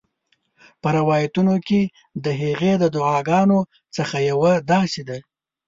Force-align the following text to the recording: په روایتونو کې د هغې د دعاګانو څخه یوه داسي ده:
په 0.81 0.87
روایتونو 0.97 1.55
کې 1.67 1.81
د 2.25 2.25
هغې 2.41 2.73
د 2.79 2.83
دعاګانو 2.95 3.59
څخه 3.95 4.15
یوه 4.29 4.53
داسي 4.71 5.03
ده: 5.09 5.17